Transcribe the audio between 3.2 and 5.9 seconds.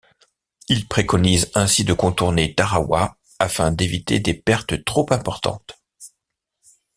afin d'éviter des pertes trop importantes.